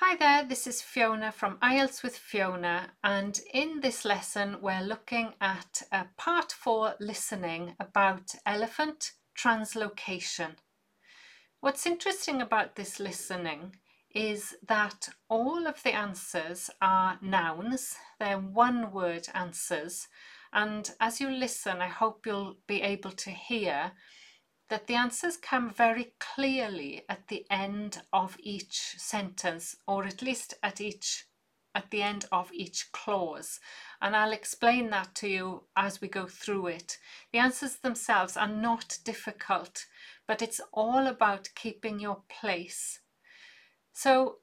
Hi 0.00 0.14
there, 0.14 0.44
this 0.44 0.68
is 0.68 0.80
Fiona 0.80 1.32
from 1.32 1.56
IELTS 1.56 2.04
with 2.04 2.16
Fiona 2.16 2.92
and 3.02 3.40
in 3.52 3.80
this 3.80 4.04
lesson 4.04 4.58
we're 4.62 4.80
looking 4.80 5.34
at 5.40 5.82
a 5.90 6.06
part 6.16 6.52
4 6.52 6.94
listening 7.00 7.74
about 7.80 8.32
elephant 8.46 9.10
translocation. 9.36 10.52
What's 11.58 11.84
interesting 11.84 12.40
about 12.40 12.76
this 12.76 13.00
listening 13.00 13.74
is 14.14 14.54
that 14.68 15.08
all 15.28 15.66
of 15.66 15.82
the 15.82 15.96
answers 15.96 16.70
are 16.80 17.18
nouns, 17.20 17.96
they're 18.20 18.38
one 18.38 18.92
word 18.92 19.26
answers 19.34 20.06
and 20.52 20.92
as 21.00 21.20
you 21.20 21.28
listen 21.28 21.78
I 21.80 21.88
hope 21.88 22.24
you'll 22.24 22.58
be 22.68 22.82
able 22.82 23.10
to 23.10 23.30
hear 23.30 23.90
that 24.68 24.86
the 24.86 24.94
answers 24.94 25.36
come 25.36 25.70
very 25.70 26.12
clearly 26.18 27.04
at 27.08 27.28
the 27.28 27.46
end 27.50 28.02
of 28.12 28.36
each 28.40 28.94
sentence 28.98 29.76
or 29.86 30.04
at 30.04 30.22
least 30.22 30.54
at 30.62 30.80
each 30.80 31.24
at 31.74 31.90
the 31.90 32.02
end 32.02 32.24
of 32.32 32.50
each 32.52 32.90
clause 32.92 33.60
and 34.00 34.16
I'll 34.16 34.32
explain 34.32 34.90
that 34.90 35.14
to 35.16 35.28
you 35.28 35.64
as 35.76 36.00
we 36.00 36.08
go 36.08 36.26
through 36.26 36.68
it. 36.68 36.98
The 37.32 37.38
answers 37.38 37.76
themselves 37.76 38.36
are 38.36 38.48
not 38.48 38.98
difficult 39.04 39.86
but 40.26 40.42
it's 40.42 40.60
all 40.72 41.06
about 41.06 41.50
keeping 41.54 42.00
your 42.00 42.22
place. 42.28 43.00
So 43.92 44.38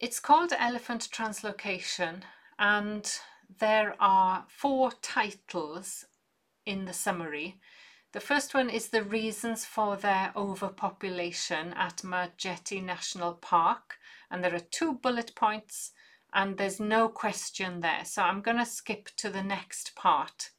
it's 0.00 0.20
called 0.20 0.52
elephant 0.58 1.08
translocation 1.12 2.22
and 2.58 3.10
there 3.58 3.94
are 4.00 4.44
four 4.48 4.92
titles 5.02 6.04
in 6.64 6.84
the 6.84 6.92
summary 6.92 7.58
the 8.12 8.20
first 8.20 8.52
one 8.52 8.68
is 8.68 8.88
the 8.88 9.02
reasons 9.02 9.64
for 9.64 9.96
their 9.96 10.32
overpopulation 10.36 11.72
at 11.72 11.98
Majete 11.98 12.82
National 12.82 13.32
Park. 13.34 13.96
And 14.30 14.44
there 14.44 14.54
are 14.54 14.60
two 14.60 14.94
bullet 14.94 15.34
points 15.34 15.92
and 16.32 16.56
there's 16.56 16.78
no 16.78 17.08
question 17.08 17.80
there. 17.80 18.04
So 18.04 18.22
I'm 18.22 18.42
going 18.42 18.58
to 18.58 18.66
skip 18.66 19.08
to 19.16 19.30
the 19.30 19.42
next 19.42 19.94
part. 19.94 20.50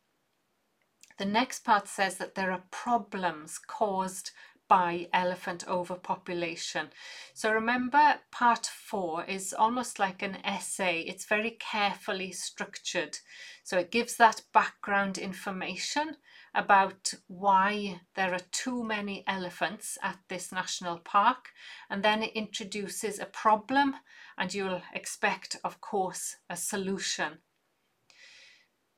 The 1.20 1.26
next 1.26 1.64
part 1.64 1.88
says 1.88 2.18
that 2.18 2.34
there 2.34 2.52
are 2.52 2.64
problems 2.72 3.60
caused 3.60 4.32
by 4.74 5.08
elephant 5.14 5.64
overpopulation. 5.68 6.88
So 7.36 7.52
remember 7.52 8.16
part 8.32 8.66
four 8.66 9.24
is 9.24 9.54
almost 9.54 10.00
like 10.00 10.24
an 10.24 10.40
essay. 10.44 11.02
It's 11.02 11.26
very 11.26 11.60
carefully 11.60 12.32
structured. 12.32 13.20
So 13.64 13.78
it 13.78 13.92
gives 13.92 14.18
that 14.18 14.42
background 14.52 15.20
information 15.20 16.18
about 16.56 17.14
why 17.28 18.02
there 18.16 18.34
are 18.34 18.48
too 18.52 18.84
many 18.84 19.24
elephants 19.28 20.00
at 20.02 20.18
this 20.28 20.52
national 20.52 20.98
park 20.98 21.50
and 21.92 22.02
then 22.02 22.24
it 22.24 22.34
introduces 22.34 23.20
a 23.20 23.28
problem 23.28 23.94
and 24.40 24.52
you'll 24.56 24.82
expect 24.96 25.56
of 25.64 25.82
course 25.82 26.38
a 26.50 26.58
solution. 26.58 27.38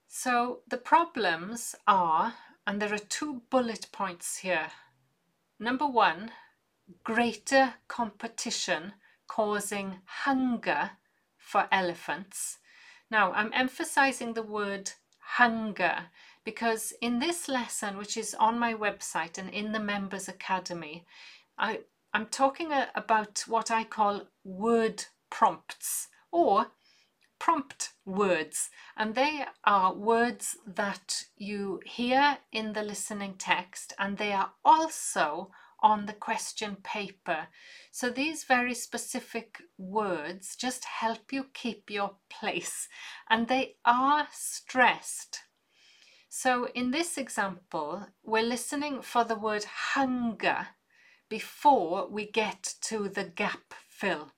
So 0.08 0.62
the 0.70 0.78
problems 0.78 1.76
are, 1.86 2.36
and 2.66 2.82
there 2.82 2.94
are 2.94 3.10
two 3.10 3.42
bullet 3.50 3.88
points 3.92 4.38
here. 4.38 4.72
Number 5.60 5.88
one, 5.88 6.32
greater 7.04 7.76
competition 7.88 8.94
causing 9.28 10.00
hunger 10.06 10.92
for 11.38 11.68
elephants. 11.72 12.60
Now 13.10 13.32
I'm 13.32 13.52
emphasizing 13.54 14.34
the 14.34 14.44
word 14.44 14.92
hunger 15.20 16.08
because 16.44 16.94
in 17.02 17.20
this 17.20 17.48
lesson, 17.48 17.98
which 17.98 18.18
is 18.18 18.36
on 18.38 18.60
my 18.60 18.74
website 18.74 19.38
and 19.38 19.50
in 19.50 19.72
the 19.72 19.80
Members 19.80 20.28
Academy, 20.28 21.06
I, 21.58 21.82
I'm 22.14 22.28
talking 22.28 22.72
about 22.94 23.44
what 23.48 23.72
I 23.72 23.84
call 23.84 24.28
word 24.44 25.06
prompts 25.30 26.10
or 26.32 26.68
prompt 27.40 27.94
words 28.06 28.70
and 28.98 29.16
they 29.16 29.46
are 29.64 29.94
words 29.94 30.58
that 30.66 31.26
you 31.38 31.82
hear 31.86 32.38
in 32.52 32.74
the 32.74 32.84
listening 32.84 33.36
text 33.38 33.94
and 34.00 34.18
they 34.18 34.32
are 34.32 34.52
also 34.64 35.52
on 35.82 36.06
the 36.06 36.14
question 36.14 36.78
paper. 36.84 37.48
So 37.92 38.10
these 38.10 38.44
very 38.44 38.74
specific 38.74 39.60
words 39.78 40.56
just 40.56 40.86
help 40.86 41.32
you 41.32 41.46
keep 41.54 41.90
your 41.90 42.16
place 42.30 42.88
and 43.30 43.48
they 43.48 43.76
are 43.86 44.28
stressed 44.32 45.42
so 46.38 46.68
in 46.76 46.92
this 46.92 47.18
example, 47.18 48.08
we're 48.22 48.44
listening 48.44 49.02
for 49.02 49.24
the 49.24 49.40
word 49.40 49.64
hunger 49.64 50.68
before 51.30 52.10
we 52.10 52.30
get 52.30 52.74
to 52.82 53.08
the 53.08 53.24
gap 53.24 53.74
fill. 53.88 54.34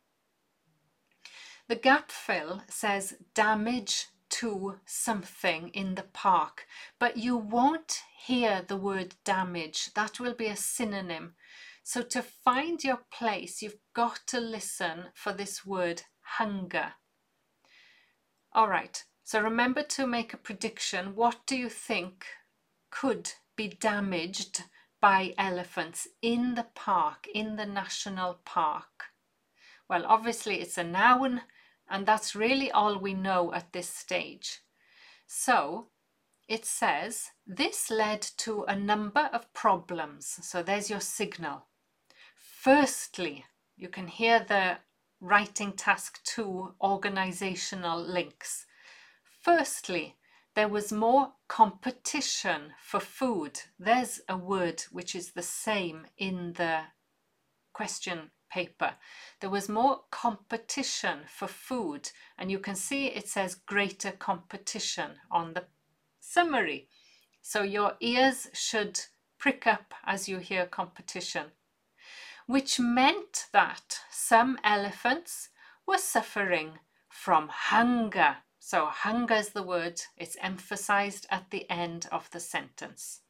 The 1.68 1.76
gap 1.76 2.12
fill 2.12 2.62
says 2.70 3.18
damage 3.34 4.08
to 4.30 4.80
something 4.86 5.68
in 5.70 5.96
the 5.96 6.04
park, 6.04 6.66
but 6.98 7.18
you 7.18 7.36
won't 7.36 8.04
hear 8.26 8.62
the 8.66 8.78
word 8.78 9.16
damage. 9.26 9.94
That 9.94 10.18
will 10.18 10.34
be 10.34 10.48
a 10.48 10.56
synonym. 10.56 11.36
So 11.84 12.02
to 12.04 12.22
find 12.22 12.82
your 12.84 13.02
place, 13.12 13.62
you've 13.62 13.80
got 13.94 14.22
to 14.28 14.40
listen 14.40 15.08
for 15.14 15.34
this 15.34 15.66
word 15.66 16.04
hunger. 16.22 16.94
All 18.54 18.70
right, 18.70 19.04
so 19.26 19.42
remember 19.42 19.84
to 19.84 20.08
make 20.08 20.34
a 20.34 20.38
prediction. 20.38 21.16
What 21.16 21.46
do 21.46 21.58
you 21.58 21.70
think 21.70 22.26
could 22.92 23.34
be 23.58 23.68
damaged 23.68 24.64
by 25.02 25.34
elephants 25.38 26.08
in 26.22 26.56
the 26.56 26.68
park, 26.76 27.28
in 27.34 27.58
the 27.58 27.66
national 27.66 28.40
park? 28.46 29.12
Well, 29.90 30.06
obviously 30.06 30.62
it's 30.62 30.78
a 30.78 30.84
noun 30.84 31.42
and 31.90 32.06
that's 32.06 32.36
really 32.36 32.72
all 32.72 32.98
we 32.98 33.14
know 33.14 33.54
at 33.54 33.74
this 33.74 33.90
stage. 33.90 34.60
So 35.26 35.88
it 36.48 36.66
says 36.66 37.32
this 37.46 37.90
led 37.90 38.22
to 38.38 38.64
a 38.64 38.76
number 38.76 39.30
of 39.34 39.54
problems. 39.54 40.40
So 40.42 40.64
there's 40.64 40.90
your 40.90 41.02
signal. 41.02 41.66
Firstly, 42.36 43.46
you 43.76 43.90
can 43.90 44.08
hear 44.08 44.40
the 44.40 44.78
writing 45.20 45.74
task 45.74 46.20
two 46.24 46.74
organizational 46.82 48.02
links. 48.02 48.66
Firstly, 49.42 50.16
there 50.56 50.68
was 50.68 50.92
more 50.92 51.34
competition 51.48 52.74
for 52.82 53.00
food. 53.00 53.62
There's 53.78 54.22
a 54.28 54.38
word 54.38 54.82
which 54.92 55.16
is 55.16 55.32
the 55.32 55.44
same 55.44 56.08
in 56.18 56.54
the 56.54 56.82
question 57.74 58.32
paper. 58.50 58.96
There 59.40 59.50
was 59.50 59.70
more 59.70 60.02
competition 60.12 61.20
for 61.28 61.48
food 61.48 62.12
and 62.38 62.52
you 62.52 62.60
can 62.60 62.76
see 62.76 63.08
it 63.08 63.28
says 63.28 63.56
greater 63.56 64.12
competition 64.12 65.12
on 65.32 65.54
the 65.54 65.66
summary. 66.20 66.90
So 67.42 67.64
your 67.64 67.94
ears 68.00 68.48
should 68.54 69.00
prick 69.38 69.68
up 69.68 69.94
as 70.06 70.28
you 70.28 70.40
hear 70.40 70.66
competition, 70.66 71.52
which 72.46 72.80
meant 72.80 73.46
that 73.54 74.00
some 74.10 74.58
elephants 74.64 75.50
were 75.86 75.98
suffering 75.98 76.80
from 77.10 77.50
hunger 77.50 78.38
so 78.68 78.88
hunger 78.88 79.36
is 79.36 79.52
the 79.52 79.64
word, 79.64 80.02
it's 80.18 80.36
emphasized 80.42 81.26
at 81.30 81.52
the 81.52 81.70
end 81.70 82.10
of 82.12 82.30
the 82.32 82.42
sentence. 82.42 83.22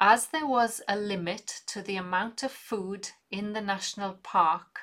As 0.00 0.26
there 0.28 0.46
was 0.46 0.82
a 0.88 0.96
limit 0.96 1.62
to 1.66 1.82
the 1.82 1.96
amount 1.96 2.42
of 2.42 2.52
food 2.52 3.10
in 3.30 3.52
the 3.52 3.60
national 3.60 4.14
park, 4.14 4.80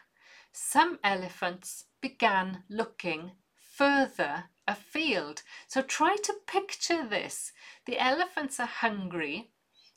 some 0.52 1.00
elephants 1.04 1.86
began 2.02 2.64
looking 2.70 3.32
further 3.56 4.46
afield. 4.68 5.44
So 5.68 5.82
try 5.82 6.16
to 6.24 6.34
picture 6.48 7.06
this. 7.06 7.52
The 7.86 8.00
elephants 8.00 8.60
are 8.60 8.66
hungry. 8.66 9.52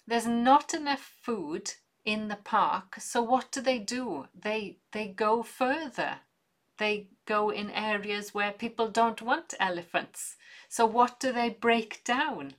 There's 0.06 0.26
not 0.26 0.74
enough 0.74 1.12
food 1.22 1.72
in 2.04 2.28
the 2.28 2.36
park. 2.36 2.96
So 2.98 3.22
what 3.22 3.50
do 3.52 3.60
they 3.60 3.78
do? 3.78 4.26
They, 4.34 4.78
they 4.92 5.08
go 5.08 5.42
further 5.42 6.20
they 6.78 7.08
go 7.26 7.50
in 7.50 7.70
areas 7.70 8.34
where 8.34 8.52
people 8.52 8.88
don't 8.88 9.22
want 9.22 9.54
elephants. 9.60 10.36
So 10.68 10.86
what 10.86 11.20
do 11.20 11.32
they 11.32 11.50
break 11.50 12.02
down? 12.04 12.54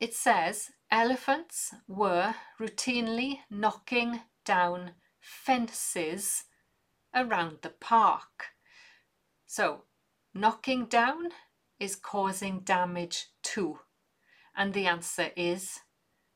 It 0.00 0.14
says 0.14 0.70
elephants 0.90 1.74
were 1.88 2.34
routinely 2.60 3.40
knocking 3.50 4.20
down 4.44 4.92
fences 5.20 6.44
around 7.14 7.58
the 7.62 7.70
park. 7.70 8.46
So 9.46 9.84
knocking 10.32 10.86
down 10.86 11.30
is 11.80 11.96
causing 11.96 12.60
damage 12.60 13.26
to. 13.42 13.80
And 14.56 14.72
the 14.72 14.86
answer 14.86 15.30
is 15.36 15.80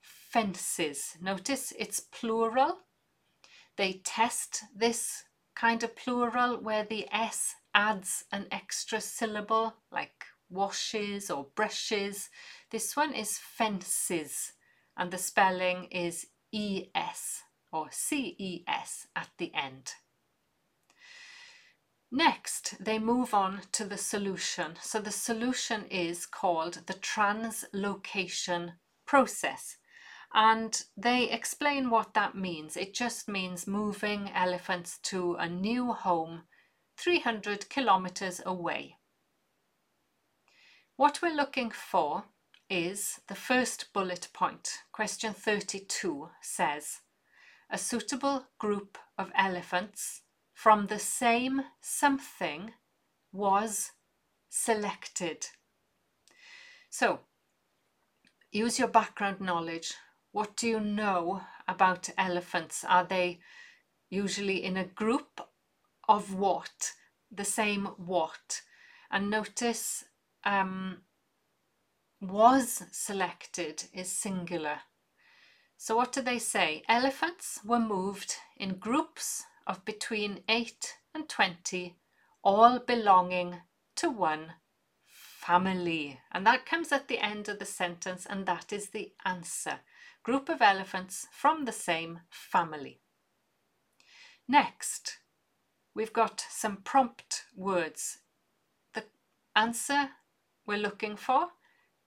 fences. 0.00 1.16
Notice 1.20 1.72
it's 1.78 2.00
plural. 2.00 2.78
They 3.76 4.00
test 4.04 4.64
this 4.74 5.24
kind 5.54 5.82
of 5.82 5.94
plural 5.94 6.60
where 6.60 6.84
the 6.84 7.06
S 7.12 7.54
adds 7.74 8.24
an 8.32 8.46
extra 8.50 9.00
syllable 9.00 9.74
like 9.90 10.24
washes 10.50 11.30
or 11.30 11.46
brushes. 11.54 12.28
This 12.72 12.96
one 12.96 13.12
is 13.12 13.36
fences 13.36 14.54
and 14.96 15.10
the 15.10 15.18
spelling 15.18 15.88
is 15.90 16.28
ES 16.54 17.42
or 17.70 17.88
CES 17.90 19.08
at 19.14 19.28
the 19.36 19.52
end. 19.54 19.92
Next, 22.10 22.82
they 22.82 22.98
move 22.98 23.34
on 23.34 23.60
to 23.72 23.84
the 23.84 23.98
solution. 23.98 24.76
So 24.80 25.00
the 25.00 25.10
solution 25.10 25.84
is 25.90 26.24
called 26.24 26.86
the 26.86 26.94
translocation 26.94 28.72
process. 29.06 29.76
And 30.32 30.82
they 30.96 31.28
explain 31.30 31.90
what 31.90 32.14
that 32.14 32.34
means. 32.34 32.78
It 32.78 32.94
just 32.94 33.28
means 33.28 33.66
moving 33.66 34.30
elephants 34.30 34.98
to 35.04 35.34
a 35.34 35.46
new 35.46 35.92
home 35.92 36.44
300 36.96 37.68
kilometers 37.68 38.40
away. 38.46 38.96
What 40.96 41.20
we're 41.20 41.36
looking 41.36 41.70
for 41.70 42.24
is 42.72 43.20
the 43.28 43.34
first 43.34 43.92
bullet 43.92 44.28
point. 44.32 44.78
Question 44.92 45.34
32 45.34 46.30
says, 46.40 47.00
a 47.68 47.76
suitable 47.76 48.46
group 48.58 48.96
of 49.18 49.30
elephants 49.34 50.22
from 50.54 50.86
the 50.86 50.98
same 50.98 51.64
something 51.82 52.72
was 53.30 53.92
selected. 54.48 55.48
So, 56.88 57.20
use 58.50 58.78
your 58.78 58.88
background 58.88 59.42
knowledge. 59.42 59.92
What 60.30 60.56
do 60.56 60.66
you 60.66 60.80
know 60.80 61.42
about 61.68 62.08
elephants? 62.16 62.86
Are 62.88 63.04
they 63.04 63.40
usually 64.08 64.64
in 64.64 64.78
a 64.78 64.86
group 64.86 65.42
of 66.08 66.32
what? 66.32 66.92
The 67.30 67.44
same 67.44 67.84
what? 67.98 68.62
And 69.10 69.28
notice 69.28 70.04
um, 70.44 71.02
was 72.22 72.84
selected 72.92 73.84
is 73.92 74.10
singular. 74.10 74.78
So 75.76 75.96
what 75.96 76.12
do 76.12 76.22
they 76.22 76.38
say? 76.38 76.84
Elephants 76.88 77.58
were 77.64 77.80
moved 77.80 78.36
in 78.56 78.74
groups 78.74 79.44
of 79.66 79.84
between 79.84 80.44
8 80.48 80.98
and 81.14 81.28
20, 81.28 81.96
all 82.44 82.78
belonging 82.78 83.56
to 83.96 84.08
one 84.08 84.52
family. 85.04 86.20
And 86.30 86.46
that 86.46 86.64
comes 86.64 86.92
at 86.92 87.08
the 87.08 87.18
end 87.18 87.48
of 87.48 87.58
the 87.58 87.64
sentence, 87.64 88.24
and 88.24 88.46
that 88.46 88.72
is 88.72 88.90
the 88.90 89.12
answer. 89.24 89.80
Group 90.22 90.48
of 90.48 90.62
elephants 90.62 91.26
from 91.32 91.64
the 91.64 91.72
same 91.72 92.20
family. 92.30 93.00
Next, 94.46 95.18
we've 95.92 96.12
got 96.12 96.44
some 96.48 96.76
prompt 96.76 97.42
words. 97.56 98.18
The 98.94 99.04
answer 99.56 100.10
we're 100.64 100.78
looking 100.78 101.16
for 101.16 101.48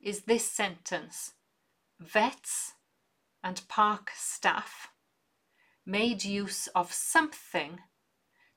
is 0.06 0.22
this 0.22 0.46
sentence. 0.46 1.34
Vets 2.00 2.74
and 3.44 3.68
park 3.68 4.12
staff 4.16 4.90
made 5.86 6.24
use 6.24 6.68
of 6.68 6.94
something 6.94 7.80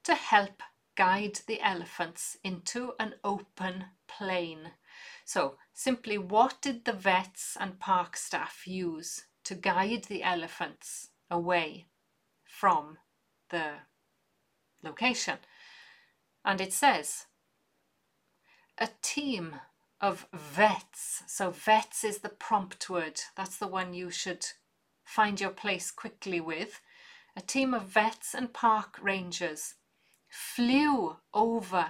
to 0.05 0.15
help 0.15 0.63
guide 0.95 1.41
the 1.47 1.61
elephants 1.63 2.37
into 2.45 2.93
an 3.01 3.15
open 3.25 3.87
plain. 4.07 4.73
So 5.25 5.57
simply 5.73 6.19
what 6.19 6.61
did 6.61 6.85
the 6.85 6.93
vets 6.93 7.57
and 7.59 7.81
park 7.81 8.17
staff 8.17 8.67
use 8.67 9.25
to 9.45 9.55
guide 9.55 10.05
the 10.05 10.23
elephants 10.23 11.09
away 11.31 11.87
from 12.45 12.99
the 13.49 13.73
location? 14.83 15.39
And 16.45 16.61
it 16.61 16.75
says, 16.75 17.27
a 18.77 18.89
team 19.01 19.57
of 20.01 20.27
vets. 20.33 21.23
So 21.27 21.51
vets 21.51 22.05
is 22.05 22.19
the 22.19 22.29
prompt 22.29 22.89
word. 22.89 23.21
That's 23.37 23.57
the 23.57 23.67
one 23.67 23.95
you 23.95 24.11
should 24.11 24.47
find 25.05 25.41
your 25.41 25.51
place 25.51 25.91
quickly 25.91 26.41
with 26.41 26.81
a 27.39 27.41
team 27.41 27.73
of 27.73 27.85
vets 27.85 28.35
and 28.35 28.53
park 28.53 28.99
rangers 29.01 29.75
flew 30.29 31.17
over 31.33 31.87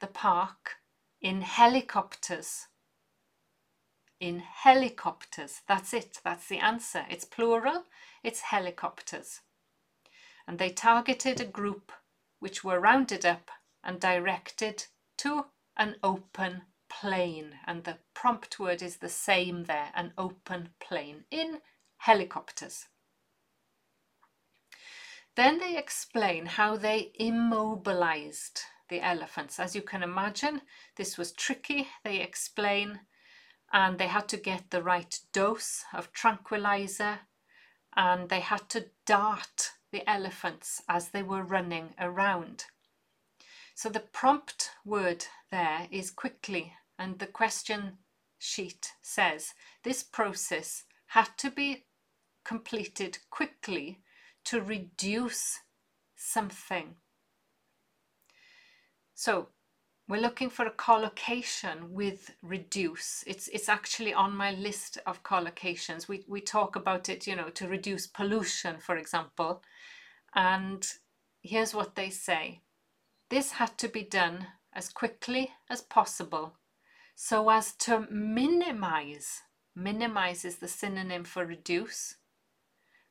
the 0.00 0.08
park 0.08 0.78
in 1.20 1.42
helicopters. 1.42 2.66
In 4.18 4.40
helicopters. 4.40 5.60
That's 5.68 5.94
it. 5.94 6.18
That's 6.24 6.48
the 6.48 6.58
answer. 6.58 7.06
It's 7.08 7.24
plural. 7.24 7.84
It's 8.24 8.40
helicopters. 8.40 9.42
And 10.46 10.58
they 10.58 10.70
targeted 10.70 11.40
a 11.40 11.44
group 11.44 11.92
which 12.40 12.64
were 12.64 12.80
rounded 12.80 13.24
up 13.24 13.50
and 13.84 14.00
directed 14.00 14.86
to 15.18 15.46
an 15.76 15.96
open 16.02 16.62
plain. 16.90 17.54
And 17.66 17.84
the 17.84 17.98
prompt 18.14 18.58
word 18.58 18.82
is 18.82 18.96
the 18.98 19.08
same 19.08 19.64
there 19.64 19.90
an 19.94 20.12
open 20.18 20.70
plain 20.80 21.24
in 21.30 21.60
helicopters. 21.98 22.86
Then 25.36 25.58
they 25.58 25.78
explain 25.78 26.46
how 26.46 26.76
they 26.76 27.12
immobilized 27.14 28.62
the 28.88 29.00
elephants. 29.00 29.60
As 29.60 29.74
you 29.74 29.82
can 29.82 30.02
imagine, 30.02 30.62
this 30.96 31.16
was 31.16 31.32
tricky, 31.32 31.88
they 32.04 32.20
explain, 32.20 33.00
and 33.72 33.98
they 33.98 34.08
had 34.08 34.28
to 34.28 34.36
get 34.36 34.70
the 34.70 34.82
right 34.82 35.18
dose 35.32 35.84
of 35.94 36.12
tranquilizer 36.12 37.20
and 37.96 38.28
they 38.28 38.40
had 38.40 38.68
to 38.70 38.86
dart 39.06 39.72
the 39.92 40.08
elephants 40.08 40.82
as 40.88 41.08
they 41.08 41.22
were 41.22 41.42
running 41.42 41.94
around. 41.98 42.66
So 43.74 43.88
the 43.88 44.00
prompt 44.00 44.70
word 44.84 45.24
there 45.50 45.88
is 45.90 46.10
quickly, 46.10 46.74
and 47.00 47.18
the 47.18 47.26
question 47.26 47.96
sheet 48.38 48.92
says 49.00 49.54
this 49.82 50.02
process 50.02 50.84
had 51.06 51.30
to 51.38 51.50
be 51.50 51.86
completed 52.44 53.18
quickly 53.30 54.00
to 54.44 54.60
reduce 54.60 55.58
something. 56.14 56.94
So 59.14 59.48
we're 60.08 60.20
looking 60.20 60.50
for 60.50 60.66
a 60.66 60.70
collocation 60.72 61.92
with 61.92 62.30
reduce. 62.42 63.24
It's 63.26 63.48
it's 63.48 63.68
actually 63.68 64.12
on 64.12 64.36
my 64.36 64.52
list 64.52 64.98
of 65.06 65.22
collocations. 65.22 66.06
We 66.06 66.24
we 66.28 66.40
talk 66.42 66.76
about 66.76 67.08
it, 67.08 67.26
you 67.26 67.34
know, 67.34 67.48
to 67.50 67.68
reduce 67.68 68.06
pollution, 68.06 68.78
for 68.78 68.96
example. 68.96 69.62
And 70.34 70.86
here's 71.42 71.74
what 71.74 71.94
they 71.94 72.10
say. 72.10 72.60
This 73.30 73.52
had 73.52 73.78
to 73.78 73.88
be 73.88 74.02
done 74.02 74.46
as 74.74 74.88
quickly 74.90 75.50
as 75.68 75.82
possible 75.82 76.59
so 77.22 77.50
as 77.50 77.74
to 77.74 78.06
minimize, 78.10 79.42
minimize 79.76 80.42
is 80.42 80.56
the 80.56 80.66
synonym 80.66 81.22
for 81.22 81.44
reduce, 81.44 82.16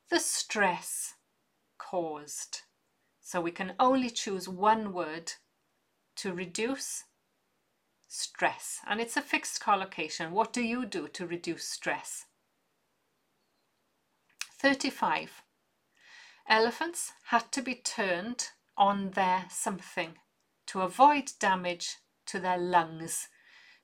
the 0.10 0.20
stress 0.20 1.14
caused. 1.78 2.62
So 3.22 3.40
we 3.40 3.52
can 3.52 3.76
only 3.80 4.10
choose 4.10 4.50
one 4.50 4.94
word 4.94 5.34
to 6.16 6.34
reduce 6.34 7.04
stress. 8.08 8.80
And 8.88 9.00
it's 9.00 9.16
a 9.16 9.22
fixed 9.22 9.62
collocation. 9.62 10.32
What 10.32 10.54
do 10.54 10.64
you 10.64 10.88
do 10.88 11.08
to 11.10 11.28
reduce 11.28 11.66
stress? 11.66 12.26
35. 14.60 15.44
Elephants 16.50 17.12
had 17.26 17.52
to 17.52 17.62
be 17.62 17.76
turned 17.76 18.48
on 18.76 19.12
their 19.12 19.46
something 19.52 20.16
to 20.66 20.82
avoid 20.82 21.34
damage 21.40 21.98
to 22.26 22.40
their 22.40 22.58
lungs. 22.58 23.28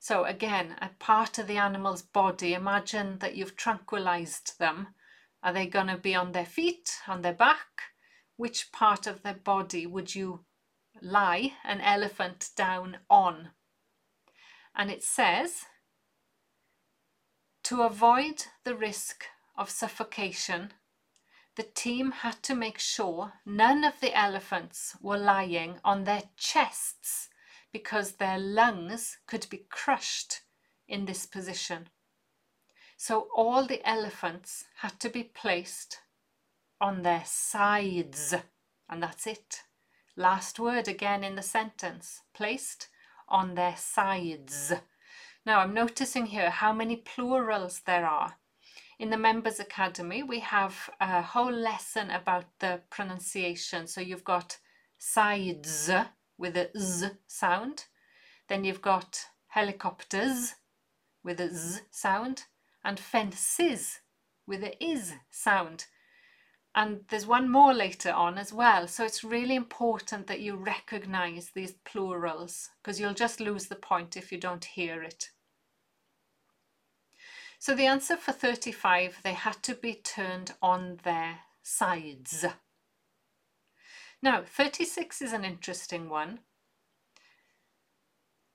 So 0.06 0.24
again, 0.24 0.76
a 0.80 0.90
part 1.00 1.36
of 1.36 1.48
the 1.48 1.56
animal's 1.56 2.02
body, 2.02 2.54
imagine 2.54 3.18
that 3.18 3.34
you've 3.34 3.56
tranquilized 3.56 4.56
them. 4.60 4.94
Are 5.42 5.52
they 5.52 5.66
going 5.66 5.88
to 5.88 5.96
be 5.96 6.14
on 6.14 6.30
their 6.30 6.46
feet, 6.46 7.00
on 7.08 7.22
their 7.22 7.32
back? 7.32 7.66
which 8.36 8.70
part 8.70 9.08
of 9.08 9.24
their 9.24 9.34
body 9.34 9.84
would 9.84 10.14
you 10.14 10.44
lie 11.02 11.54
an 11.64 11.80
elephant 11.80 12.50
down 12.54 12.98
on? 13.10 13.50
And 14.76 14.92
it 14.92 15.02
says, 15.02 15.64
to 17.64 17.82
avoid 17.82 18.44
the 18.62 18.76
risk 18.76 19.24
of 19.56 19.68
suffocation, 19.68 20.72
the 21.56 21.64
team 21.64 22.12
had 22.12 22.44
to 22.44 22.54
make 22.54 22.78
sure 22.78 23.32
none 23.44 23.82
of 23.82 23.98
the 23.98 24.16
elephants 24.16 24.94
were 25.02 25.18
lying 25.18 25.80
on 25.82 26.04
their 26.04 26.22
chests 26.36 27.28
because 27.72 28.12
their 28.12 28.38
lungs 28.38 29.18
could 29.26 29.46
be 29.50 29.66
crushed 29.68 30.40
in 30.88 31.04
this 31.04 31.26
position. 31.26 31.88
So 32.96 33.28
all 33.34 33.66
the 33.66 33.86
elephants 33.86 34.64
had 34.78 34.98
to 35.00 35.10
be 35.10 35.22
placed 35.22 35.98
on 36.80 37.02
their 37.02 37.22
sides. 37.24 38.34
And 38.88 39.02
that's 39.02 39.26
it. 39.26 39.62
Last 40.16 40.58
word 40.58 40.88
again 40.88 41.22
in 41.22 41.36
the 41.36 41.42
sentence. 41.42 42.22
Placed 42.34 42.88
on 43.28 43.54
their 43.54 43.76
sides. 43.76 44.72
Now 45.44 45.60
I'm 45.60 45.74
noticing 45.74 46.26
here 46.26 46.50
how 46.50 46.72
many 46.72 46.96
plurals 46.96 47.82
there 47.84 48.06
are. 48.06 48.36
In 48.98 49.10
the 49.10 49.18
Members 49.18 49.60
Academy, 49.60 50.22
we 50.22 50.40
have 50.40 50.88
a 51.00 51.20
whole 51.20 51.52
lesson 51.52 52.10
about 52.10 52.46
the 52.60 52.80
pronunciation. 52.88 53.86
So 53.86 54.00
you've 54.00 54.24
got 54.24 54.56
sides 54.98 55.90
with 56.38 56.56
a 56.56 56.70
z 56.78 57.08
sound. 57.26 57.86
Then 58.48 58.64
you've 58.64 58.82
got 58.82 59.26
helicopters 59.48 60.54
with 61.24 61.40
a 61.40 61.52
z 61.54 61.80
sound 61.90 62.44
and 62.84 63.00
fences 63.00 64.00
with 64.46 64.62
a 64.62 64.82
is 64.84 65.14
sound. 65.30 65.86
and 66.76 67.00
there's 67.08 67.26
one 67.26 67.50
more 67.50 67.72
later 67.72 68.12
on 68.12 68.36
as 68.36 68.52
well. 68.52 68.86
So 68.86 69.04
it's 69.04 69.24
really 69.24 69.54
important 69.54 70.26
that 70.26 70.40
you 70.40 70.56
recognize 70.56 71.50
these 71.54 71.72
plurals 71.72 72.68
because 72.82 73.00
you'll 73.00 73.14
just 73.14 73.40
lose 73.40 73.66
the 73.66 73.76
point 73.76 74.14
if 74.16 74.30
you 74.30 74.38
don't 74.38 74.64
hear 74.64 75.02
it. 75.02 75.30
So 77.58 77.74
the 77.74 77.86
answer 77.86 78.16
for 78.18 78.32
35, 78.32 79.20
they 79.24 79.32
had 79.32 79.62
to 79.62 79.74
be 79.74 79.94
turned 79.94 80.52
on 80.60 81.00
their 81.02 81.38
sides. 81.62 82.44
Now, 84.26 84.42
36 84.42 85.22
is 85.22 85.32
an 85.32 85.44
interesting 85.44 86.08
one. 86.08 86.40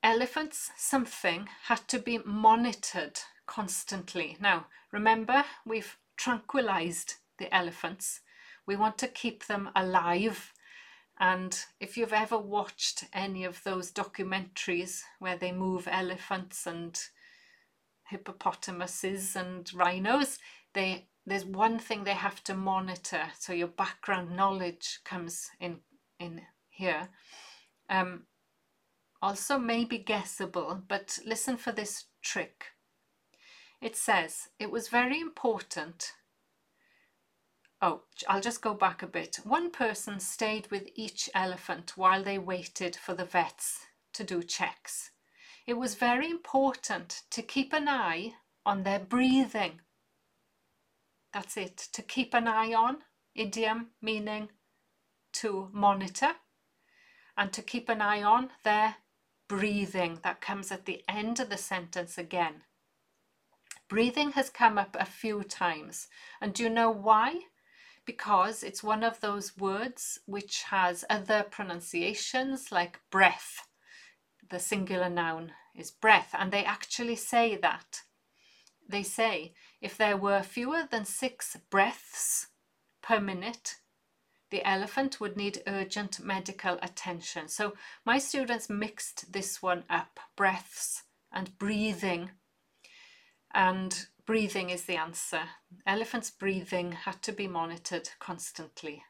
Elephants, 0.02 0.70
something, 0.76 1.48
had 1.62 1.88
to 1.88 1.98
be 1.98 2.18
monitored 2.18 3.20
constantly. 3.46 4.36
Now, 4.38 4.66
remember, 4.90 5.46
we've 5.64 5.96
tranquilized 6.18 7.14
the 7.38 7.52
elephants. 7.54 8.20
We 8.66 8.76
want 8.76 8.98
to 8.98 9.08
keep 9.08 9.46
them 9.46 9.70
alive. 9.74 10.52
And 11.18 11.58
if 11.80 11.96
you've 11.96 12.12
ever 12.12 12.36
watched 12.36 13.04
any 13.14 13.42
of 13.42 13.64
those 13.64 13.90
documentaries 13.90 15.00
where 15.20 15.38
they 15.38 15.52
move 15.52 15.88
elephants 15.90 16.66
and 16.66 17.00
hippopotamuses 18.10 19.34
and 19.34 19.72
rhinos, 19.72 20.38
they 20.74 21.06
there's 21.26 21.44
one 21.44 21.78
thing 21.78 22.04
they 22.04 22.14
have 22.14 22.42
to 22.44 22.54
monitor. 22.54 23.22
So 23.38 23.52
your 23.52 23.68
background 23.68 24.36
knowledge 24.36 25.00
comes 25.04 25.50
in 25.60 25.78
in 26.18 26.42
here. 26.70 27.08
Um, 27.88 28.24
also 29.20 29.58
maybe 29.58 29.98
guessable, 29.98 30.82
but 30.88 31.18
listen 31.24 31.56
for 31.56 31.72
this 31.72 32.06
trick. 32.22 32.66
It 33.80 33.96
says 33.96 34.48
it 34.58 34.70
was 34.70 34.88
very 34.88 35.20
important. 35.20 36.12
Oh, 37.80 38.02
I'll 38.28 38.40
just 38.40 38.62
go 38.62 38.74
back 38.74 39.02
a 39.02 39.08
bit. 39.08 39.40
One 39.44 39.70
person 39.70 40.20
stayed 40.20 40.70
with 40.70 40.88
each 40.94 41.28
elephant 41.34 41.96
while 41.96 42.22
they 42.22 42.38
waited 42.38 42.94
for 42.94 43.14
the 43.14 43.24
vets 43.24 43.86
to 44.12 44.22
do 44.24 44.42
checks. 44.42 45.10
It 45.66 45.74
was 45.74 45.96
very 45.96 46.30
important 46.30 47.22
to 47.30 47.42
keep 47.42 47.72
an 47.72 47.88
eye 47.88 48.34
on 48.64 48.82
their 48.82 49.00
breathing. 49.00 49.80
That's 51.32 51.56
it, 51.56 51.76
to 51.92 52.02
keep 52.02 52.34
an 52.34 52.46
eye 52.46 52.74
on, 52.74 52.98
idiom 53.34 53.88
meaning 54.00 54.50
to 55.34 55.68
monitor, 55.72 56.32
and 57.36 57.52
to 57.52 57.62
keep 57.62 57.88
an 57.88 58.02
eye 58.02 58.22
on 58.22 58.50
their 58.64 58.96
breathing. 59.48 60.18
That 60.22 60.40
comes 60.40 60.70
at 60.70 60.84
the 60.84 61.02
end 61.08 61.40
of 61.40 61.48
the 61.48 61.56
sentence 61.56 62.18
again. 62.18 62.62
Breathing 63.88 64.32
has 64.32 64.50
come 64.50 64.78
up 64.78 64.96
a 64.98 65.04
few 65.04 65.42
times. 65.42 66.08
And 66.40 66.54
do 66.54 66.62
you 66.62 66.70
know 66.70 66.90
why? 66.90 67.40
Because 68.04 68.62
it's 68.62 68.82
one 68.82 69.04
of 69.04 69.20
those 69.20 69.56
words 69.56 70.18
which 70.26 70.62
has 70.64 71.04
other 71.08 71.42
pronunciations 71.42 72.72
like 72.72 73.00
breath. 73.10 73.66
The 74.50 74.58
singular 74.58 75.08
noun 75.08 75.52
is 75.74 75.90
breath, 75.90 76.34
and 76.38 76.52
they 76.52 76.64
actually 76.64 77.16
say 77.16 77.56
that. 77.56 78.02
They 78.88 79.02
say 79.02 79.54
if 79.82 79.96
there 79.98 80.16
were 80.16 80.42
fewer 80.42 80.88
than 80.90 81.04
six 81.04 81.56
breaths 81.68 82.46
per 83.02 83.20
minute, 83.20 83.76
the 84.50 84.64
elephant 84.64 85.20
would 85.20 85.36
need 85.36 85.62
urgent 85.66 86.20
medical 86.20 86.78
attention. 86.82 87.48
So 87.48 87.74
my 88.04 88.18
students 88.18 88.70
mixed 88.70 89.32
this 89.32 89.60
one 89.60 89.84
up, 89.90 90.20
breaths 90.36 91.02
and 91.32 91.58
breathing. 91.58 92.30
And 93.52 94.06
breathing 94.24 94.70
is 94.70 94.84
the 94.84 94.96
answer. 94.96 95.42
Elephant's 95.86 96.30
breathing 96.30 96.92
had 96.92 97.20
to 97.22 97.32
be 97.32 97.48
monitored 97.48 98.10
constantly. 98.20 99.02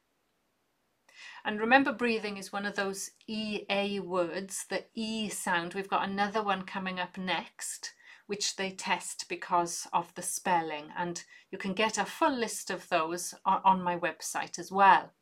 And 1.44 1.60
remember, 1.60 1.92
breathing 1.92 2.36
is 2.36 2.52
one 2.52 2.64
of 2.64 2.76
those 2.76 3.10
EA 3.28 4.00
words, 4.00 4.64
the 4.70 4.84
E 4.94 5.28
sound. 5.28 5.74
We've 5.74 5.88
got 5.88 6.08
another 6.08 6.42
one 6.42 6.62
coming 6.62 7.00
up 7.00 7.18
next, 7.18 7.92
which 8.26 8.56
they 8.56 8.70
test 8.70 9.28
because 9.28 9.86
of 9.92 10.14
the 10.14 10.22
spelling. 10.22 10.86
And 10.96 11.22
you 11.50 11.58
can 11.58 11.72
get 11.74 11.98
a 11.98 12.04
full 12.04 12.32
list 12.32 12.70
of 12.70 12.88
those 12.88 13.34
on 13.44 13.82
my 13.82 13.98
website 13.98 14.58
as 14.58 14.70
well. 14.70 15.12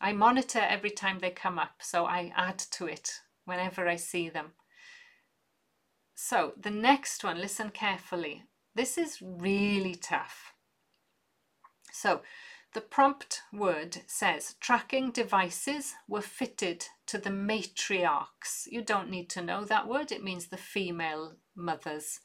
I 0.00 0.12
monitor 0.12 0.60
every 0.60 0.90
time 0.90 1.18
they 1.18 1.30
come 1.30 1.58
up, 1.58 1.82
so 1.82 2.06
I 2.06 2.32
add 2.34 2.58
to 2.58 2.86
it 2.86 3.20
whenever 3.44 3.86
I 3.88 3.96
see 3.96 4.28
them. 4.28 4.52
So 6.14 6.52
the 6.60 6.70
next 6.70 7.22
one, 7.24 7.38
listen 7.40 7.70
carefully. 7.70 8.44
This 8.74 8.96
is 8.96 9.20
really 9.20 9.94
tough. 9.94 10.54
So 11.92 12.22
the 12.72 12.80
prompt 12.80 13.42
word 13.52 13.98
says 14.06 14.54
tracking 14.60 15.10
devices 15.10 15.94
were 16.06 16.22
fitted 16.22 16.86
to 17.06 17.18
the 17.18 17.30
matriarchs. 17.30 18.66
You 18.66 18.82
don't 18.82 19.10
need 19.10 19.28
to 19.30 19.42
know 19.42 19.64
that 19.64 19.88
word. 19.88 20.12
It 20.12 20.22
means 20.22 20.46
the 20.46 20.56
female 20.56 21.36
mothers 21.56 22.20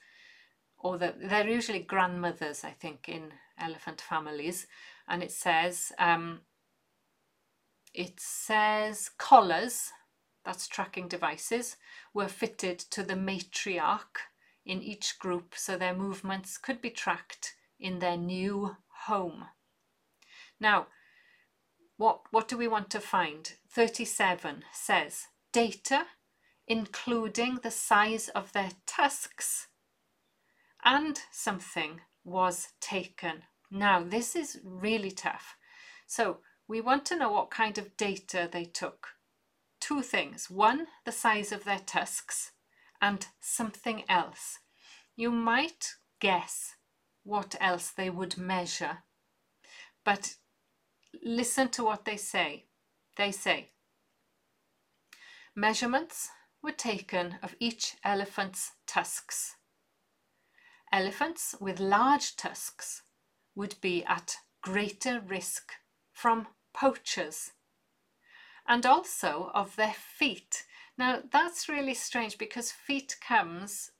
or 0.85 0.99
the, 0.99 1.15
they're 1.19 1.49
usually 1.49 1.79
grandmothers, 1.79 2.63
I 2.63 2.69
think, 2.69 3.09
in 3.09 3.33
elephant 3.59 3.99
families. 3.99 4.67
And 5.07 5.23
it 5.23 5.31
says 5.31 5.91
um, 5.97 6.41
it 7.91 8.19
says 8.19 9.09
collars, 9.17 9.91
that's 10.43 10.67
tracking 10.67 11.07
devices, 11.07 11.77
were 12.13 12.27
fitted 12.27 12.77
to 12.91 13.01
the 13.01 13.15
matriarch 13.15 14.27
in 14.63 14.83
each 14.83 15.17
group 15.17 15.55
so 15.57 15.75
their 15.75 15.95
movements 15.95 16.59
could 16.59 16.81
be 16.81 16.91
tracked 16.91 17.55
in 17.79 17.97
their 17.97 18.17
new 18.17 18.77
home. 19.07 19.45
Now, 20.59 20.85
what, 21.97 22.21
what 22.29 22.47
do 22.47 22.57
we 22.57 22.67
want 22.67 22.91
to 22.91 22.99
find? 22.99 23.53
37 23.71 24.63
says 24.71 25.27
data 25.51 26.05
including 26.67 27.59
the 27.61 27.71
size 27.71 28.29
of 28.29 28.51
their 28.53 28.71
tusks 28.87 29.67
and 30.85 31.19
something 31.31 32.01
was 32.23 32.69
taken. 32.79 33.43
Now, 33.71 34.03
this 34.03 34.35
is 34.35 34.59
really 34.63 35.11
tough. 35.11 35.55
So 36.07 36.37
we 36.67 36.79
want 36.79 37.05
to 37.07 37.17
know 37.17 37.31
what 37.31 37.49
kind 37.49 37.77
of 37.77 37.97
data 37.97 38.47
they 38.51 38.65
took. 38.65 39.07
Two 39.81 40.01
things. 40.01 40.49
One, 40.49 40.87
the 41.03 41.11
size 41.11 41.51
of 41.51 41.63
their 41.63 41.79
tusks, 41.79 42.51
and 43.01 43.27
something 43.41 44.03
else. 44.07 44.59
You 45.15 45.31
might 45.31 45.95
guess 46.19 46.75
what 47.23 47.55
else 47.59 47.89
they 47.89 48.09
would 48.09 48.37
measure, 48.37 48.99
but 50.03 50.35
listen 51.23 51.69
to 51.69 51.83
what 51.83 52.05
they 52.05 52.17
say. 52.17 52.65
They 53.17 53.31
say, 53.31 53.71
measurements 55.55 56.29
were 56.61 56.71
taken 56.71 57.35
of 57.41 57.55
each 57.59 57.95
elephant's 58.03 58.73
tusks. 58.87 59.54
Elephants 60.95 61.53
with 61.59 61.81
large 61.81 62.37
tusks 62.37 63.03
would 63.53 63.75
be 63.81 64.05
at 64.05 64.37
greater 64.61 65.19
risk 65.19 65.73
from 66.13 66.47
poachers 66.73 67.51
and 68.65 68.85
also 68.85 69.51
of 69.53 69.75
their 69.75 69.93
feet. 69.93 70.63
Now 70.97 71.21
that's 71.29 71.67
really 71.67 71.95
strange 71.95 72.37
because 72.37 72.71
feet 72.71 73.17
comes 73.19 73.91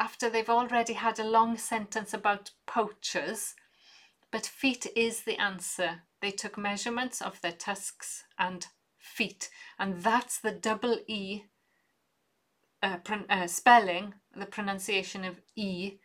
after 0.00 0.28
they've 0.28 0.50
already 0.50 0.94
had 0.94 1.20
a 1.20 1.24
long 1.24 1.56
sentence 1.56 2.12
about 2.12 2.50
poachers, 2.66 3.54
but 4.32 4.44
feet 4.44 4.88
is 4.96 5.22
the 5.22 5.38
answer. 5.38 6.02
They 6.20 6.32
took 6.32 6.58
measurements 6.58 7.22
of 7.22 7.40
their 7.42 7.52
tusks 7.52 8.24
and 8.36 8.66
feet, 8.98 9.50
and 9.78 10.02
that's 10.02 10.40
the 10.40 10.50
double 10.50 10.98
E 11.06 11.44
uh, 12.82 12.96
uh, 13.30 13.46
spelling, 13.46 14.14
the 14.36 14.46
pronunciation 14.46 15.24
of 15.24 15.40
E 15.54 16.00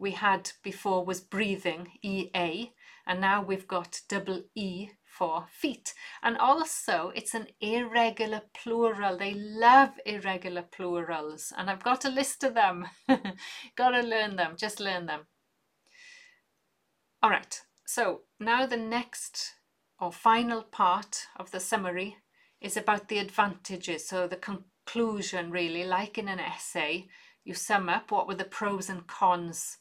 we 0.00 0.12
had 0.12 0.50
before 0.64 1.04
was 1.04 1.20
breathing, 1.20 1.92
EA, 2.02 2.72
and 3.06 3.20
now 3.20 3.42
we've 3.42 3.68
got 3.68 4.00
double 4.08 4.44
E 4.54 4.88
for 5.04 5.44
feet. 5.50 5.92
And 6.22 6.38
also 6.38 7.12
it's 7.14 7.34
an 7.34 7.48
irregular 7.60 8.40
plural. 8.54 9.18
They 9.18 9.34
love 9.34 9.90
irregular 10.06 10.62
plurals 10.62 11.52
and 11.56 11.68
I've 11.68 11.84
got 11.84 12.06
a 12.06 12.10
list 12.10 12.42
of 12.44 12.54
them. 12.54 12.86
got 13.76 13.90
to 13.90 14.00
learn 14.00 14.36
them, 14.36 14.54
just 14.56 14.80
learn 14.80 15.04
them. 15.04 15.26
All 17.22 17.28
right, 17.28 17.60
so 17.86 18.22
now 18.38 18.64
the 18.64 18.78
next 18.78 19.52
or 19.98 20.10
final 20.10 20.62
part 20.62 21.26
of 21.36 21.50
the 21.50 21.60
summary 21.60 22.16
is 22.62 22.78
about 22.78 23.08
the 23.08 23.18
advantages. 23.18 24.08
So 24.08 24.26
the 24.26 24.36
conclusion 24.36 25.50
really, 25.50 25.84
like 25.84 26.16
in 26.16 26.28
an 26.28 26.40
essay, 26.40 27.08
you 27.44 27.52
sum 27.52 27.90
up 27.90 28.10
what 28.10 28.26
were 28.26 28.34
the 28.34 28.44
pros 28.44 28.88
and 28.88 29.06
cons 29.06 29.76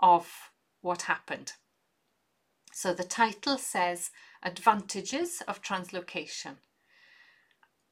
of 0.00 0.50
what 0.80 1.02
happened. 1.02 1.52
So 2.72 2.92
the 2.92 3.04
title 3.04 3.58
says 3.58 4.10
Advantages 4.42 5.42
of 5.48 5.62
Translocation. 5.62 6.56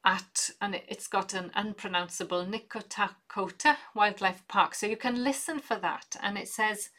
At, 0.05 0.51
and 0.61 0.75
it's 0.87 1.07
got 1.07 1.33
an 1.33 1.49
unpronounceable 1.55 2.45
Nicotakota 2.45 3.77
Wildlife 3.95 4.47
Park. 4.47 4.75
So 4.75 4.85
you 4.85 4.97
can 4.97 5.23
listen 5.23 5.59
for 5.59 5.77
that. 5.77 6.15
And 6.21 6.37
it 6.37 6.47
says 6.47 6.89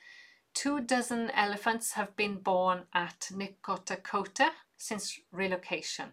two 0.53 0.81
dozen 0.81 1.31
elephants 1.31 1.93
have 1.93 2.17
been 2.17 2.39
born 2.39 2.83
at 2.93 3.29
Nikota 3.33 4.51
since 4.77 5.21
relocation. 5.31 6.07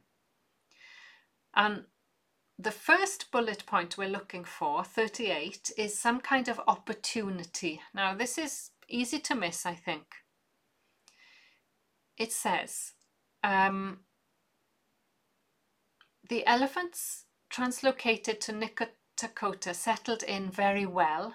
And 1.55 1.85
the 2.59 2.71
first 2.71 3.31
bullet 3.31 3.65
point 3.65 3.97
we're 3.97 4.07
looking 4.07 4.43
for, 4.43 4.83
38, 4.83 5.71
is 5.77 5.97
some 5.97 6.21
kind 6.21 6.47
of 6.47 6.61
opportunity. 6.67 7.81
Now, 7.95 8.13
this 8.13 8.37
is 8.37 8.69
easy 8.93 9.19
to 9.19 9.35
miss, 9.35 9.65
I 9.65 9.73
think. 9.73 10.05
It 12.17 12.31
says, 12.31 12.93
um, 13.43 13.99
the 16.29 16.45
elephants 16.45 17.25
translocated 17.51 18.39
to 18.41 18.53
Nicotakota 18.53 19.73
settled 19.73 20.23
in 20.23 20.49
very 20.49 20.85
well. 20.85 21.33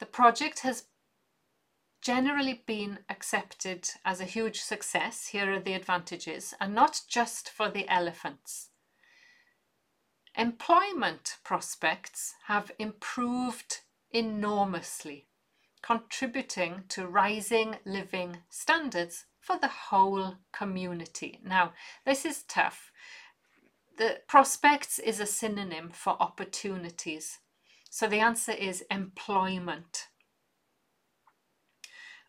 The 0.00 0.06
project 0.06 0.60
has 0.60 0.84
generally 2.02 2.62
been 2.66 2.98
accepted 3.08 3.88
as 4.04 4.20
a 4.20 4.24
huge 4.24 4.60
success. 4.60 5.28
Here 5.28 5.52
are 5.52 5.60
the 5.60 5.72
advantages, 5.74 6.54
and 6.60 6.74
not 6.74 7.02
just 7.08 7.48
for 7.48 7.70
the 7.70 7.88
elephants. 7.88 8.70
Employment 10.36 11.36
prospects 11.44 12.34
have 12.46 12.72
improved 12.78 13.80
enormously, 14.10 15.28
contributing 15.84 16.82
to 16.88 17.06
rising 17.06 17.76
living 17.84 18.38
standards 18.48 19.26
for 19.38 19.58
the 19.58 19.68
whole 19.68 20.36
community. 20.50 21.38
Now, 21.44 21.74
this 22.06 22.24
is 22.24 22.42
tough. 22.44 22.90
The 23.98 24.20
prospects 24.26 24.98
is 24.98 25.20
a 25.20 25.26
synonym 25.26 25.90
for 25.90 26.16
opportunities. 26.20 27.38
So 27.90 28.08
the 28.08 28.20
answer 28.20 28.52
is 28.52 28.84
employment. 28.90 30.08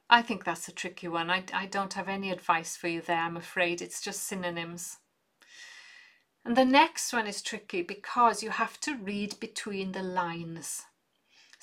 I 0.09 0.21
think 0.21 0.43
that's 0.43 0.67
a 0.67 0.73
tricky 0.73 1.07
one. 1.07 1.29
I, 1.29 1.45
I 1.53 1.65
don't 1.65 1.93
have 1.93 2.09
any 2.09 2.31
advice 2.31 2.75
for 2.75 2.89
you 2.89 3.01
there, 3.01 3.21
I'm 3.21 3.37
afraid. 3.37 3.81
It's 3.81 4.01
just 4.01 4.23
synonyms. 4.23 4.97
And 6.43 6.57
the 6.57 6.65
next 6.65 7.13
one 7.13 7.25
is 7.25 7.41
tricky 7.41 7.81
because 7.81 8.43
you 8.43 8.49
have 8.49 8.79
to 8.81 8.97
read 8.97 9.39
between 9.39 9.93
the 9.93 10.03
lines. 10.03 10.83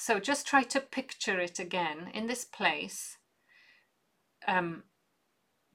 So 0.05 0.19
just 0.19 0.49
try 0.49 0.65
to 0.65 0.81
picture 0.81 1.39
it 1.39 1.61
again 1.61 2.11
in 2.13 2.27
this 2.27 2.45
place. 2.45 3.19
Um, 4.49 4.83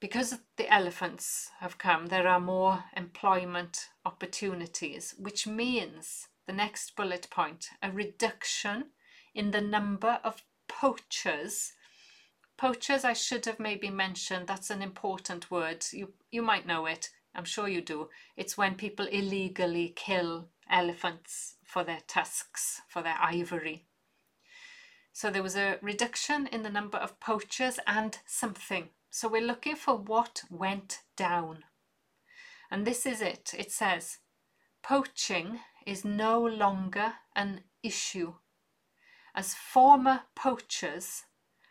because 0.02 0.40
the 0.58 0.70
elephants 0.70 1.50
have 1.62 1.78
come, 1.78 2.08
there 2.08 2.28
are 2.28 2.42
more 2.42 2.84
employment 2.98 3.88
opportunities, 4.06 5.16
which 5.18 5.48
means 5.48 6.28
the 6.46 6.52
next 6.52 6.98
bullet 6.98 7.30
point 7.32 7.70
a 7.82 7.90
reduction 7.90 8.92
in 9.34 9.52
the 9.52 9.62
number 9.62 10.20
of 10.26 10.44
poachers 10.68 11.72
Poachers, 12.58 13.06
I 13.06 13.14
should 13.14 13.46
have 13.46 13.60
maybe 13.60 13.90
mentioned, 13.90 14.48
that's 14.48 14.72
an 14.72 14.82
important 14.82 15.50
word. 15.50 15.86
You, 15.94 16.12
you 16.32 16.42
might 16.42 16.68
know 16.68 16.86
it, 16.88 17.12
I'm 17.34 17.46
sure 17.46 17.70
you 17.70 17.82
do. 17.82 18.10
It's 18.36 18.58
when 18.58 18.76
people 18.76 19.06
illegally 19.06 19.94
kill 19.96 20.50
elephants 20.70 21.56
for 21.64 21.86
their 21.86 22.02
tusks, 22.08 22.82
for 22.90 23.04
their 23.04 23.18
ivory. 23.22 23.87
So 25.18 25.32
there 25.32 25.42
was 25.42 25.56
a 25.56 25.80
reduction 25.82 26.46
in 26.46 26.62
the 26.62 26.70
number 26.70 27.00
of 27.00 27.20
poachers 27.20 27.80
and 27.88 28.20
something. 28.28 28.90
So 29.10 29.28
we're 29.28 29.42
looking 29.42 29.76
for 29.76 29.98
what 29.98 30.44
went 30.52 31.00
down. 31.16 31.64
And 32.70 32.86
this 32.86 33.04
is 33.04 33.20
it. 33.20 33.52
It 33.58 33.72
says, 33.72 34.20
poaching 34.84 35.62
is 35.88 36.06
no 36.06 36.40
longer 36.40 37.14
an 37.36 37.62
issue 37.82 38.36
as 39.34 39.56
former 39.56 40.22
poachers 40.36 41.24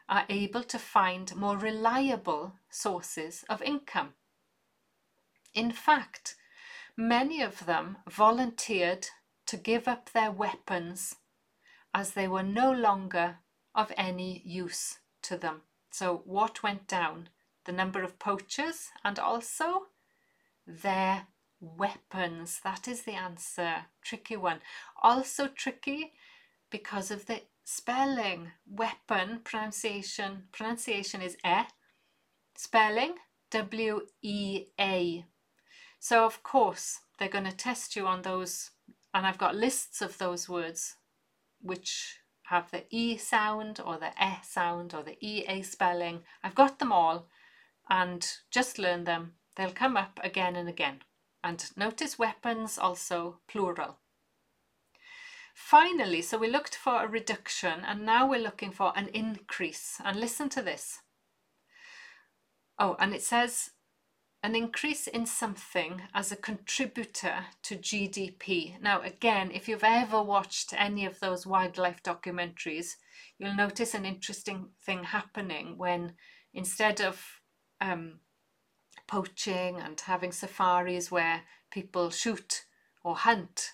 are 0.08 0.24
able 0.28 0.64
to 0.64 0.78
find 0.80 1.36
more 1.36 1.56
reliable 1.56 2.54
sources 2.68 3.44
of 3.48 3.62
income. 3.62 4.14
In 5.54 5.70
fact, 5.70 6.34
many 6.96 7.42
of 7.42 7.64
them 7.64 7.98
volunteered 8.10 9.06
to 9.46 9.56
give 9.56 9.86
up 9.86 10.10
their 10.10 10.32
weapons 10.32 11.14
as 11.96 12.10
they 12.10 12.28
were 12.28 12.42
no 12.42 12.71
longer 12.71 13.38
of 13.75 13.90
any 13.97 14.42
use 14.44 14.99
to 15.23 15.34
them. 15.38 15.62
So, 15.90 16.21
what 16.26 16.62
went 16.62 16.86
down? 16.86 17.30
The 17.64 17.73
number 17.73 18.02
of 18.02 18.18
poachers 18.18 18.90
and 19.02 19.18
also 19.18 19.86
their 20.66 21.26
weapons. 21.58 22.60
That 22.62 22.86
is 22.86 23.02
the 23.02 23.14
answer. 23.14 23.86
Tricky 24.02 24.36
one. 24.36 24.60
Also 25.02 25.49
tricky 25.49 26.12
because 26.71 27.10
of 27.10 27.25
the 27.25 27.40
spelling. 27.64 28.52
Weapon 28.71 29.40
pronunciation 29.42 30.49
pronunciation 30.52 31.23
is 31.23 31.38
e. 31.47 31.62
Spelling 32.56 33.14
W 33.50 34.02
E 34.21 34.66
A. 34.78 35.25
So 35.99 36.26
of 36.26 36.42
course 36.42 37.00
they're 37.18 37.36
going 37.36 37.50
to 37.50 37.56
test 37.56 37.97
you 37.97 38.06
on 38.06 38.21
those, 38.21 38.73
and 39.14 39.26
I've 39.26 39.38
got 39.38 39.56
lists 39.56 40.02
of 40.02 40.18
those 40.18 40.47
words 40.47 40.97
which 41.60 42.21
have 42.45 42.71
the 42.71 42.84
E 42.90 43.16
sound 43.16 43.80
or 43.84 43.99
the 43.99 44.12
E 44.23 44.36
sound 44.42 44.95
or 44.95 45.02
the 45.02 45.19
EA 45.21 45.62
spelling. 45.62 46.23
I've 46.42 46.54
got 46.54 46.78
them 46.78 46.92
all 46.92 47.28
and 47.90 48.26
just 48.50 48.78
learn 48.78 49.04
them. 49.04 49.34
They'll 49.56 49.73
come 49.73 49.97
up 49.97 50.21
again 50.23 50.56
and 50.56 50.69
again. 50.69 51.00
And 51.42 51.64
notice 51.76 52.19
weapons 52.19 52.78
also 52.78 53.40
plural. 53.49 53.99
Finally, 55.54 56.23
so 56.23 56.36
we 56.36 56.49
looked 56.49 56.75
for 56.75 57.02
a 57.02 57.08
reduction 57.08 57.80
and 57.84 58.04
now 58.04 58.28
we're 58.28 58.40
looking 58.40 58.71
for 58.71 58.92
an 58.97 59.08
increase. 59.08 60.00
And 60.04 60.21
listen 60.21 60.49
to 60.50 60.62
this. 60.62 61.00
Oh, 62.78 62.97
and 62.99 63.14
it 63.14 63.23
says 63.23 63.71
an 64.47 64.54
increase 64.54 65.09
in 65.09 65.26
something 65.26 66.02
as 66.15 66.30
a 66.30 66.37
contributor 66.37 67.47
to 67.65 67.75
GDP. 67.75 68.80
Now, 68.80 69.02
again, 69.02 69.50
if 69.52 69.69
you've 69.69 69.82
ever 69.82 70.23
watched 70.23 70.73
any 70.73 71.04
of 71.04 71.19
those 71.19 71.49
wildlife 71.49 72.00
documentaries, 72.04 72.95
you'll 73.41 73.56
notice 73.56 73.93
an 73.93 74.06
interesting 74.06 74.69
thing 74.80 75.02
happening 75.02 75.76
when 75.76 76.13
instead 76.54 77.00
of 77.00 77.21
um, 77.80 78.21
poaching 79.09 79.80
and 79.80 80.00
having 80.00 80.30
safaris 80.30 81.11
where 81.11 81.43
people 81.73 82.11
shoot 82.11 82.67
or 83.02 83.17
hunt 83.17 83.73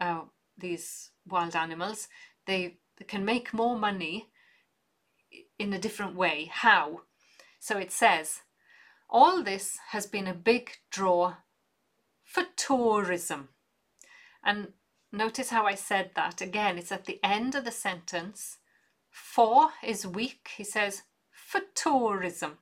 uh, 0.00 0.22
these 0.56 1.10
wild 1.28 1.54
animals, 1.54 2.08
they, 2.46 2.78
they 2.96 3.04
can 3.04 3.26
make 3.26 3.52
more 3.52 3.78
money 3.78 4.30
in 5.58 5.74
a 5.74 5.78
different 5.78 6.16
way. 6.16 6.48
How? 6.50 7.02
So 7.60 7.76
it 7.76 7.92
says, 7.92 8.40
all 9.08 9.42
this 9.42 9.78
has 9.90 10.06
been 10.06 10.26
a 10.26 10.34
big 10.34 10.78
draw 10.90 11.36
for 12.24 12.44
tourism. 12.56 13.48
And 14.42 14.72
notice 15.12 15.50
how 15.50 15.66
I 15.66 15.74
said 15.74 16.10
that 16.16 16.40
again, 16.40 16.78
it's 16.78 16.92
at 16.92 17.04
the 17.04 17.20
end 17.22 17.54
of 17.54 17.64
the 17.64 17.70
sentence. 17.70 18.58
For 19.10 19.70
is 19.82 20.06
weak, 20.06 20.50
he 20.56 20.64
says, 20.64 21.02
for 21.30 21.60
tourism, 21.74 22.58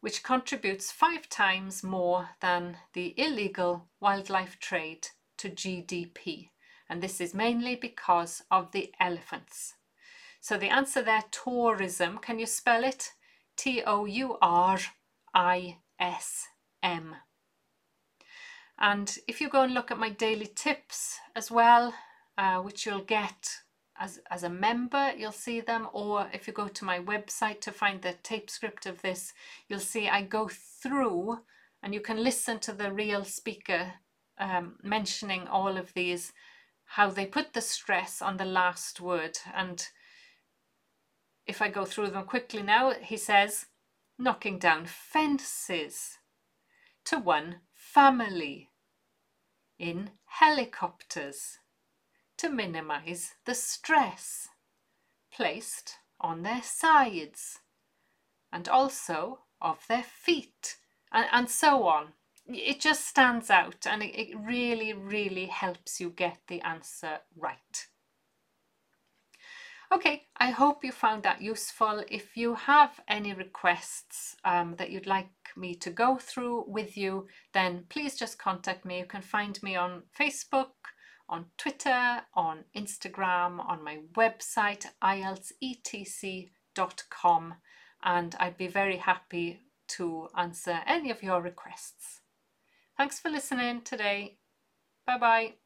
which 0.00 0.22
contributes 0.22 0.92
five 0.92 1.28
times 1.28 1.82
more 1.82 2.30
than 2.40 2.76
the 2.92 3.14
illegal 3.16 3.88
wildlife 4.00 4.58
trade 4.58 5.08
to 5.38 5.48
GDP 5.48 6.50
and 6.90 7.00
this 7.00 7.20
is 7.20 7.32
mainly 7.32 7.76
because 7.76 8.42
of 8.50 8.72
the 8.72 8.92
elephants. 8.98 9.74
So 10.40 10.58
the 10.58 10.68
answer 10.68 11.02
there, 11.02 11.22
tourism, 11.30 12.18
can 12.18 12.40
you 12.40 12.46
spell 12.46 12.82
it? 12.82 13.12
T-O-U-R-I-S-M. 15.34 17.16
And 18.78 19.18
if 19.28 19.40
you 19.40 19.48
go 19.48 19.62
and 19.62 19.74
look 19.74 19.90
at 19.90 19.98
my 19.98 20.10
daily 20.10 20.46
tips 20.46 21.18
as 21.36 21.50
well, 21.50 21.92
uh, 22.38 22.60
which 22.60 22.86
you'll 22.86 23.02
get 23.02 23.48
as, 23.98 24.20
as 24.30 24.42
a 24.42 24.48
member, 24.48 25.12
you'll 25.16 25.32
see 25.32 25.60
them, 25.60 25.88
or 25.92 26.28
if 26.32 26.46
you 26.46 26.54
go 26.54 26.68
to 26.68 26.84
my 26.84 26.98
website 26.98 27.60
to 27.60 27.72
find 27.72 28.00
the 28.00 28.14
tape 28.22 28.48
script 28.48 28.86
of 28.86 29.02
this, 29.02 29.34
you'll 29.68 29.80
see 29.80 30.08
I 30.08 30.22
go 30.22 30.48
through 30.48 31.40
and 31.82 31.92
you 31.92 32.00
can 32.00 32.22
listen 32.22 32.58
to 32.60 32.72
the 32.72 32.90
real 32.92 33.24
speaker 33.24 33.92
um, 34.38 34.76
mentioning 34.82 35.46
all 35.46 35.76
of 35.76 35.92
these 35.92 36.32
how 36.84 37.10
they 37.10 37.26
put 37.26 37.52
the 37.52 37.60
stress 37.60 38.22
on 38.22 38.38
the 38.38 38.44
last 38.44 39.00
word. 39.00 39.38
And 39.54 39.86
if 41.46 41.62
I 41.62 41.68
go 41.68 41.84
through 41.84 42.10
them 42.10 42.24
quickly 42.24 42.62
now, 42.62 42.94
he 42.94 43.16
says, 43.16 43.66
knocking 44.20 44.58
down 44.58 44.86
fences 44.86 46.18
to 47.04 47.18
one 47.18 47.56
family 47.74 48.70
in 49.78 50.10
helicopters 50.26 51.58
to 52.36 52.50
minimize 52.50 53.32
the 53.46 53.54
stress 53.54 54.48
placed 55.32 55.96
on 56.20 56.42
their 56.42 56.62
sides 56.62 57.60
and 58.52 58.68
also 58.68 59.40
of 59.60 59.86
their 59.88 60.02
feet 60.02 60.76
and, 61.10 61.26
and 61.32 61.48
so 61.48 61.86
on 61.88 62.12
it 62.46 62.80
just 62.80 63.06
stands 63.06 63.50
out 63.50 63.86
and 63.86 64.02
it, 64.02 64.14
it 64.18 64.36
really, 64.38 64.92
really 64.92 65.46
helps 65.46 66.00
you 66.00 66.10
get 66.10 66.38
the 66.48 66.60
answer 66.62 67.18
right. 67.36 67.86
Okay, 69.92 70.28
I 70.36 70.50
hope 70.50 70.84
you 70.84 70.92
found 70.92 71.24
that 71.24 71.42
useful. 71.42 72.04
If 72.08 72.36
you 72.36 72.54
have 72.54 73.00
any 73.08 73.34
requests 73.34 74.36
um, 74.44 74.76
that 74.76 74.90
you'd 74.90 75.08
like 75.08 75.30
me 75.56 75.74
to 75.76 75.90
go 75.90 76.16
through 76.16 76.66
with 76.68 76.96
you, 76.96 77.26
then 77.52 77.86
please 77.88 78.16
just 78.16 78.38
contact 78.38 78.84
me. 78.84 79.00
You 79.00 79.06
can 79.06 79.22
find 79.22 79.60
me 79.64 79.74
on 79.74 80.04
Facebook, 80.18 80.70
on 81.28 81.46
Twitter, 81.58 82.20
on 82.34 82.64
Instagram, 82.76 83.58
on 83.68 83.82
my 83.82 83.98
website, 84.16 84.86
ieltsetc.com, 85.02 87.54
and 88.04 88.36
I'd 88.38 88.56
be 88.56 88.68
very 88.68 88.98
happy 88.98 89.58
to 89.88 90.28
answer 90.36 90.78
any 90.86 91.10
of 91.10 91.20
your 91.20 91.42
requests. 91.42 92.20
Thanks 92.96 93.18
for 93.18 93.28
listening 93.28 93.82
today. 93.82 94.38
Bye 95.04 95.18
bye. 95.18 95.59